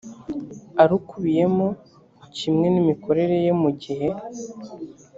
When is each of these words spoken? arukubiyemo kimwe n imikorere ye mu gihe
arukubiyemo 0.81 1.67
kimwe 2.37 2.65
n 2.73 2.75
imikorere 2.81 3.35
ye 3.45 3.51
mu 3.61 3.69
gihe 3.81 4.07